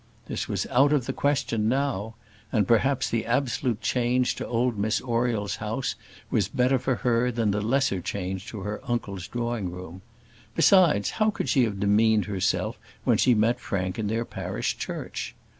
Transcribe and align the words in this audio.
This 0.25 0.47
was 0.47 0.65
out 0.71 0.93
of 0.93 1.05
the 1.05 1.13
question 1.13 1.69
now; 1.69 2.15
and 2.51 2.67
perhaps 2.67 3.07
the 3.07 3.23
absolute 3.23 3.81
change 3.81 4.33
to 4.37 4.47
old 4.47 4.75
Miss 4.75 4.99
Oriel's 4.99 5.57
house 5.57 5.93
was 6.31 6.47
better 6.47 6.79
for 6.79 6.95
her 6.95 7.31
than 7.31 7.51
the 7.51 7.61
lesser 7.61 8.01
change 8.01 8.47
to 8.47 8.61
her 8.61 8.81
uncle's 8.83 9.27
drawing 9.27 9.69
room. 9.69 10.01
Besides, 10.55 11.11
how 11.11 11.29
could 11.29 11.49
she 11.49 11.65
have 11.65 11.79
demeaned 11.79 12.25
herself 12.25 12.79
when 13.03 13.19
she 13.19 13.35
met 13.35 13.59
Frank 13.59 13.99
in 13.99 14.07
their 14.07 14.25
parish 14.25 14.75
church? 14.75 15.35